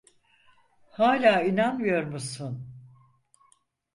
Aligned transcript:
Hâlâ 0.89 1.41
inanmıyor 1.43 2.03
musun? 2.03 2.75